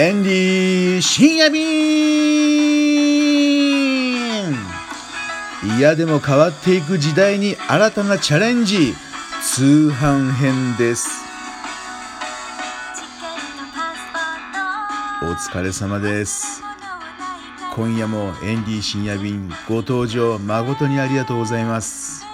[0.00, 1.66] エンディ深夜便。
[5.76, 8.94] 嫌でも変わっていく時代に新たなチャレンジ。
[9.42, 11.08] 通販編です。
[15.20, 16.62] お疲れ様です。
[17.74, 22.24] 今夜もエンディ深夜便ご登場誠にありがとうございます。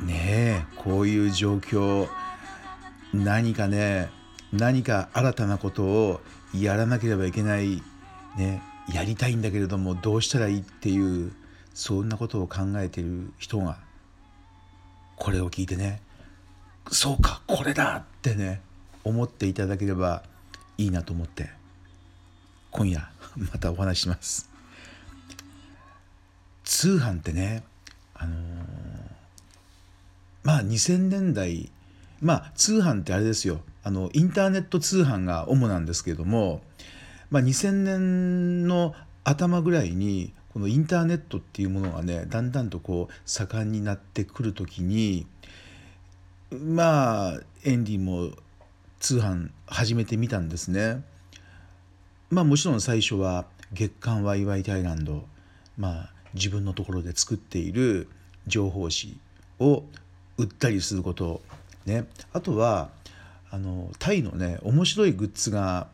[0.00, 2.08] ねえこういう状況。
[3.12, 4.18] 何かね
[4.52, 6.20] 何か新たなことを
[6.54, 7.82] やらなければいけない
[8.36, 11.32] ねやりたいんだけれどもどうしたらいいっていう
[11.74, 13.78] そんなことを考えている人が
[15.16, 16.02] これを聞いてね
[16.90, 18.62] そうかこれだってね
[19.04, 20.22] 思っていただければ
[20.78, 21.50] いいなと思って
[22.70, 24.48] 今夜またお話します。
[26.64, 27.64] 通販ってね
[28.14, 28.38] あのー、
[30.44, 31.70] まあ2000年代
[32.20, 36.60] まあ通販ってあれですよあのインターネット通販が主なんですけども、
[37.30, 45.26] まあ、2000年の頭ぐらいにこのインターネットっていうものがねだんだんとこう盛んになってくる時に
[46.50, 48.32] まあエンディも
[48.98, 51.02] 通販始めてみたんですね。
[52.28, 55.24] まあもちろん最初は月刊ワイワイタイランド
[55.78, 58.08] まあ自分のところで作っている
[58.46, 59.16] 情報誌
[59.58, 59.84] を
[60.36, 61.40] 売ったりすること
[61.90, 62.06] ね。
[62.32, 62.90] あとは
[63.50, 65.88] あのタイのね面白いグッズが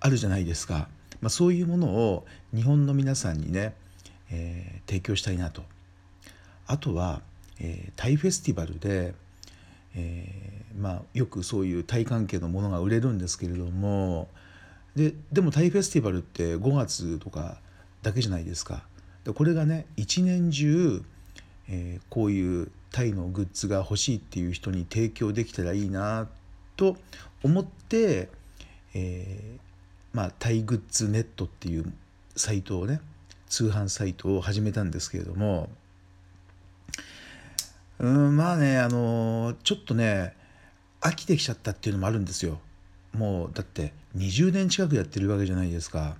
[0.00, 0.88] あるじゃないですか、
[1.20, 2.24] まあ、そういうものを
[2.54, 3.74] 日本の皆さんにね、
[4.30, 5.62] えー、提供したいなと。
[6.66, 7.22] あとは、
[7.60, 9.14] えー、タイフェスティバルで、
[9.96, 14.28] えー、まあ、よくそういうタイ関係のものが売れるんですけれども。
[14.94, 17.58] ででもタイフェスティバルって5月とか
[18.02, 18.84] だけじゃないですか。
[19.24, 21.02] でこれがね一年中、
[21.68, 26.28] えこういうタイのグッズが欲しいっていう人に提供できたらいいな
[26.76, 26.96] と
[27.42, 28.28] 思って、
[28.94, 31.92] えー、まあ、タイグッズネットっていう
[32.36, 33.00] サイトをね
[33.48, 35.68] 通販サイトを始めたんですけれども
[37.98, 40.34] うんまあねあのちょっとね
[41.00, 42.58] 飽きてきちゃったっていうのもあるんですよ。
[43.12, 46.16] もうだって20年近くやってるわけじゃないですか。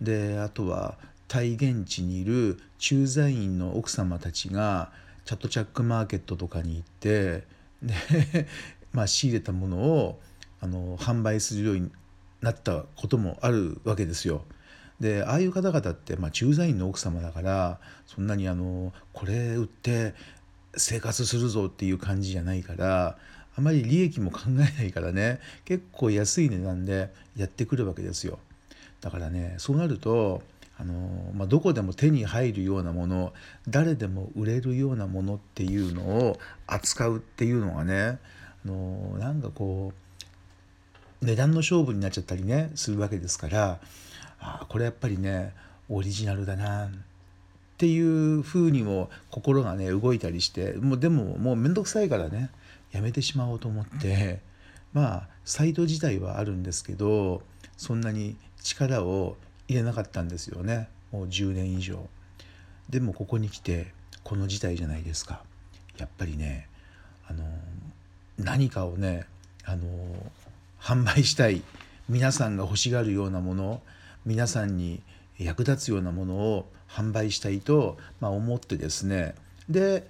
[0.00, 4.90] であとはタイ現地にいる駐在員の奥様たちが
[5.28, 7.44] チャットチャックマーケットとかに行って
[7.82, 8.46] で
[8.94, 10.18] まあ、仕入れたものを
[10.58, 11.90] あの販売するように
[12.40, 14.46] なったこともあるわけですよ。
[15.00, 20.14] でああいう方々って、まあ、駐在員の奥様だからそんなにあのこれ売って
[20.74, 23.18] 生活するぞっていう感じじゃないから
[23.54, 28.38] あまり利益も考えないからね結構安い値段でやってくるわけですよ。
[29.02, 30.42] だからねそうなると
[30.78, 33.32] あの、まあ、どこでも手に入るようなもの
[33.68, 38.18] 誰でも売れるようなものっていうのを扱うっていうのがね
[38.64, 39.92] あのなんかこ
[41.22, 43.80] う値段の勝負になっちゃったりねするわけですから
[44.40, 45.52] あこれやっぱりね
[45.88, 46.90] オリジナルだなっ
[47.76, 52.50] ていうふうにも心がね動いたりしてもうでももう面倒くさいからね
[52.92, 54.40] やめてしまおうと思って
[54.92, 57.42] まあサイト自体はあるんですけど
[57.76, 59.36] そんなに力を
[59.68, 62.08] 入れなかったんですよねもう10年以上。
[62.90, 63.92] でもここに来て
[64.24, 65.42] この事態じゃないですか。
[65.98, 66.68] やっぱりね
[67.26, 67.44] あの
[68.38, 69.26] 何かをね
[69.64, 69.86] あの
[70.80, 71.62] 販売したい
[72.08, 73.82] 皆さんが欲しがるようなもの
[74.24, 75.02] 皆さんに
[75.38, 79.34] 役立つようなものを販売したいと、まあ、思ってですね
[79.68, 80.08] で、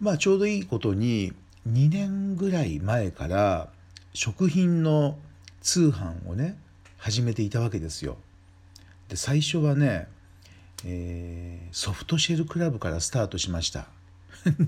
[0.00, 1.32] まあ、ちょうどいいことに
[1.68, 3.68] 2年ぐらい前から
[4.14, 5.18] 食品の
[5.60, 6.58] 通販をね
[6.98, 8.16] 始めていたわけですよ。
[9.12, 10.08] で最初はね、
[10.86, 13.88] えー、ソフトシェルクラブからスタートしました。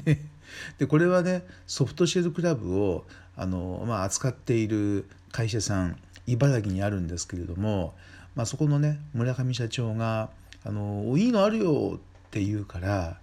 [0.76, 3.06] でこれはねソフトシェルクラブを
[3.36, 5.96] あの、まあ、扱っている会社さん
[6.26, 7.94] 茨城にあるんですけれども、
[8.34, 10.28] まあ、そこのね村上社長が
[10.62, 13.18] 「あのいいのあるよ」って言うから、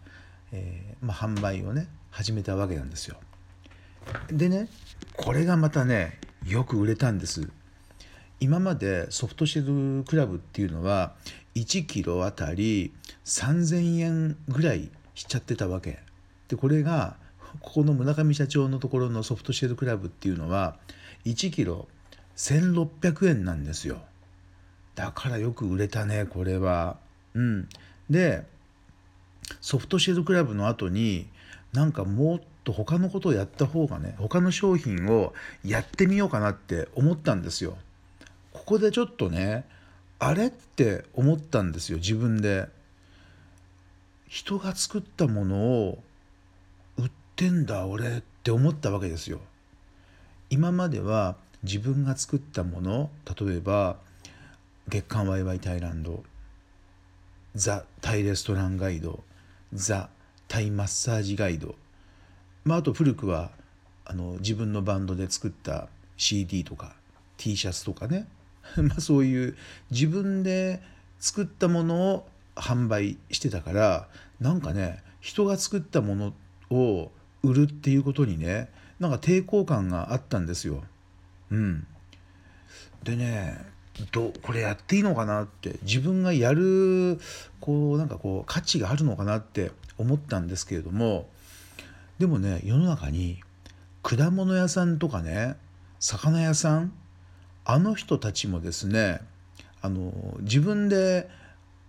[0.51, 3.18] えー、まあ、販売をね始めたわけなんですよ。
[4.31, 4.69] でね
[5.15, 7.47] これがまたねよく売れたんです。
[8.41, 11.13] 今までソフトシェルクラブっていうのは
[11.53, 12.91] 1キロあたり
[13.23, 15.99] 3,000円ぐらいしちゃってたわけ。
[16.47, 17.17] でこれが
[17.61, 20.77] ここの村上社長のところのソフトシェルクラブっていうのは
[21.25, 21.88] 1キロ
[22.35, 24.01] 1600円なんですよ。
[24.95, 26.97] だからよく売れたねこれは。
[27.35, 27.69] うん。
[28.09, 28.44] で
[29.61, 31.27] ソフトシェルクラブの後に
[31.73, 37.77] なんかもっと他のことをやった方がね他の商品をやってみようかなって思ったんですよ。
[38.53, 39.65] ここでちょっとね
[40.19, 42.68] あれって思ったんですよ自分で
[44.27, 46.03] 人が作ったものを
[46.98, 49.42] 売ってんだ俺って思ったわけですよ。
[50.50, 53.09] 今までは自分が作ったもの
[53.39, 53.98] 例えば
[54.88, 56.24] 月刊ワイワイタイランド
[57.56, 59.24] ザ・タイレストランガイド
[59.74, 60.09] ザ・
[60.47, 61.75] タイマッサージガイド、
[62.65, 63.51] まあ、あと古くは
[64.06, 65.88] あの自分のバンドで作った
[66.18, 66.95] CD とか
[67.38, 68.27] T シャツとかね
[68.77, 69.57] まあそういう
[69.89, 70.81] 自分で
[71.19, 74.07] 作ったものを販売してたから
[74.39, 76.33] なんかね人が作ったもの
[76.69, 77.11] を
[77.43, 78.69] 売るっていうことにね
[78.99, 80.83] なんか抵抗感があったんですよ。
[81.49, 81.85] うん、
[83.03, 83.57] でね
[84.11, 87.19] どこれやっていいのかなって自分がやる
[87.59, 91.27] こうなんかこう価値があるのかなって思ったんですけれども
[92.19, 93.41] でもね世の中に
[94.01, 95.55] 果物屋さんとかね
[95.99, 96.93] 魚屋さん
[97.65, 99.21] あの人たちもですね
[99.81, 100.11] あの
[100.41, 101.29] 自分で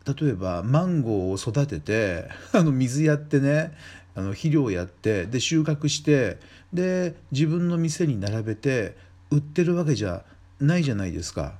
[0.06, 3.72] 例えばマンゴーを育てて あの水やってね
[4.14, 6.38] あの肥料やってで収穫して
[6.72, 8.96] で自分の店に並べて
[9.30, 10.24] 売ってるわけじゃ
[10.60, 11.54] ないじゃないですか。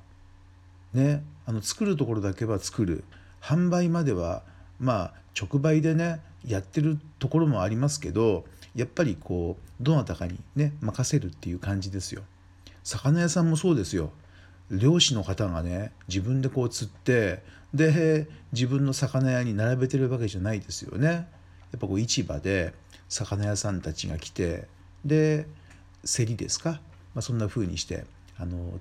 [0.93, 3.03] ね、あの作るところだけは作る
[3.41, 4.43] 販売までは
[4.79, 8.45] まあ直売でねやってるところもありますけど
[8.75, 12.21] やっぱりこうどなたかにね任せるっていう感じですよ。
[12.83, 14.11] 魚屋さんもそうですよ。
[14.71, 17.43] 漁師の方がね自分でこう釣って
[17.73, 21.07] で自分の魚屋に並べてるわけじゃないですよね。
[21.07, 21.21] や
[21.77, 22.73] っぱこう市場で
[23.09, 24.67] 魚屋さんたちが来て
[25.05, 25.47] で
[26.05, 26.81] 競りですか、
[27.13, 28.05] まあ、そんな風にして
[28.37, 28.79] あの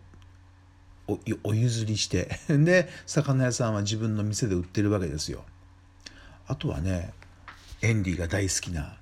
[1.42, 5.44] お譲りして で魚屋さんは自分の店で売ってるわけですよ。
[6.46, 7.12] あとはね
[7.80, 8.96] エンディが大好きな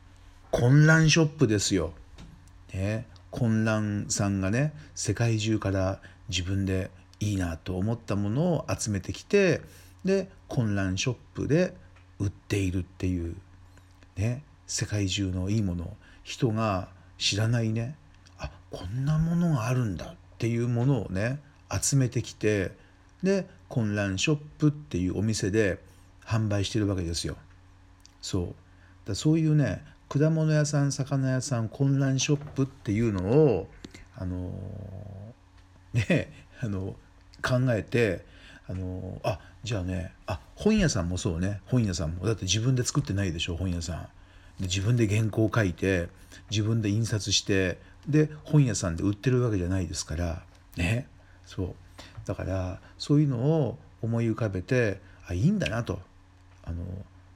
[0.50, 1.93] 混乱ショップですよ。
[2.73, 6.90] ね、混乱さんがね世界中から自分で
[7.20, 9.60] いいなと思ったものを集めてきて
[10.04, 11.74] で混乱ショップで
[12.18, 13.36] 売っているっていう
[14.16, 16.88] ね世界中のいいもの人が
[17.18, 17.96] 知らないね
[18.38, 21.40] あこんなものがあるんだっていうものをね
[21.70, 22.72] 集めてきて
[23.22, 25.78] で混乱ショップっていうお店で
[26.24, 27.36] 販売してるわけですよ。
[28.22, 28.54] そう
[29.08, 33.68] だそういうね果物屋さん魚屋さん混乱ショップっていうのを
[34.16, 34.50] あの
[35.94, 36.96] ねあの
[37.42, 38.24] 考えて
[38.66, 41.60] あのあじゃあねあ本屋さんもそうね。
[41.66, 42.26] 本屋さんも。
[42.26, 44.02] だって自分で作ってないでしょ本屋さん。
[44.60, 46.08] で自分で原稿を書いて
[46.50, 47.78] 自分で印刷して
[48.08, 50.42] で本屋さんで売ってるわけじゃないですから。
[50.76, 51.06] ね。
[51.46, 51.74] そう。
[52.26, 56.00] だからそういうのを思い浮かべてあいいんだなと。
[56.64, 56.84] あの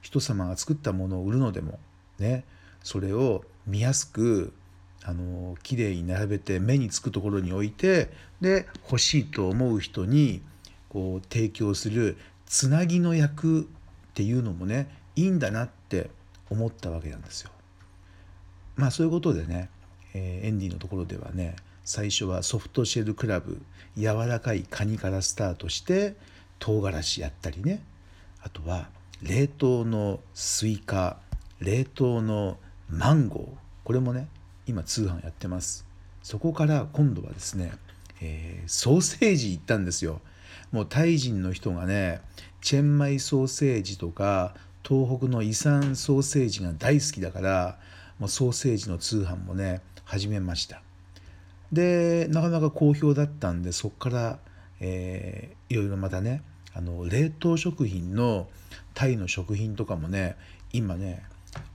[0.01, 1.79] 人様が作ったものを売るのでも。
[2.19, 2.43] ね。
[2.83, 4.53] それを見やすく
[5.03, 8.11] あの綺麗に並べて目につくところに置いて
[8.41, 10.41] で欲しいと思う人に
[10.89, 13.65] こう提供するつなぎの役っ
[14.13, 16.09] ていうのもねいいんだなって
[16.49, 17.51] 思ったわけなんですよ。
[18.75, 19.69] まあそういうことでね、
[20.13, 23.61] えー、エンディのところではね最初はソフトシェルクラブ
[23.97, 26.15] 柔らかいカニからスタートして
[26.59, 27.83] 唐辛子やったりね
[28.41, 28.89] あとは
[29.21, 31.17] 冷凍のスイカ
[31.59, 32.57] 冷凍の
[32.89, 33.47] マンゴー。
[33.83, 34.27] これもね
[34.67, 35.85] 今通販やってます。
[36.23, 37.71] そこから今度はですね、
[38.21, 40.21] えー、ソーセージ行ったんですよ。
[40.71, 42.21] もうタイ人の人がね
[42.61, 47.77] チェンマイソーセージとか東北のイサンソーセージが大好きだから
[48.19, 50.81] もうソーセージの通販もね始めました。
[51.71, 54.39] でなかなか好評だったんでそこから、
[54.79, 56.41] えー、いろいろまたね
[56.73, 58.47] あの冷凍食品の
[58.93, 60.35] タイの食品とかもね
[60.71, 61.23] 今ね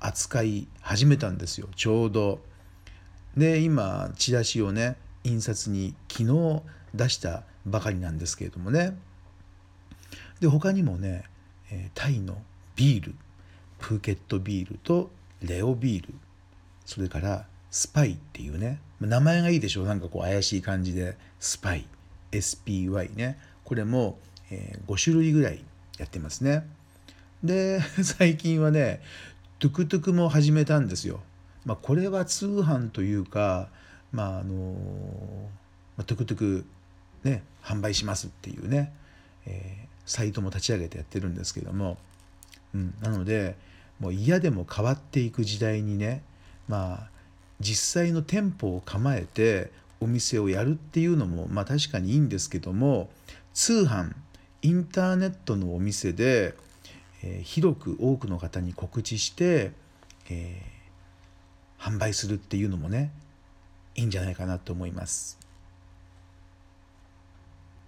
[0.01, 1.69] 扱い始めたんですよ。
[1.77, 2.41] ちょうど。
[3.37, 6.63] で今チラシをね印刷に昨日
[6.95, 8.97] 出したばかりなんですけれどもね。
[10.41, 11.25] で他にもね、
[11.71, 12.39] えタイの
[12.75, 13.15] ビール
[13.79, 15.11] プーケットビールと
[15.43, 16.15] レオビール
[16.87, 21.87] それからスパイっていうね名前がいいでしょなんかこう怪しい感じでスパイ
[22.33, 23.39] SPY ね。
[23.65, 24.19] これも、
[24.51, 25.65] え、5種類ぐらい
[25.99, 26.67] やってますね。
[27.43, 29.01] で最近はね
[29.61, 31.21] トゥクトゥクも始めたんですよ、
[31.65, 33.69] まあ、これは通販というか
[34.11, 34.75] まああの
[35.97, 36.65] まあ、トゥクトゥク
[37.25, 38.93] ね販売しますっていうね、
[39.47, 41.99] えー、サイトも立ち上げてやってるんですけども、
[42.75, 43.55] うん、なので
[44.01, 46.23] もう嫌でも変わっていく時代にね
[46.67, 47.11] まあ
[47.61, 53.11] 実際の店舗を構えてお店をやるっていうのもまあ確かにいいんですけども
[53.53, 54.15] 通販
[54.63, 56.55] インターネットのお店で、
[57.23, 59.73] えー、広く多くの方に告知して、
[60.31, 63.11] えー、販売するっていうのもね
[63.95, 65.39] いいんじゃないかなと思います。